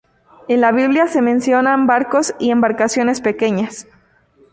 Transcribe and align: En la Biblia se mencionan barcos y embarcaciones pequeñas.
En 0.47 0.61
la 0.61 0.71
Biblia 0.71 1.05
se 1.05 1.21
mencionan 1.21 1.85
barcos 1.85 2.33
y 2.39 2.49
embarcaciones 2.49 3.21
pequeñas. 3.21 3.85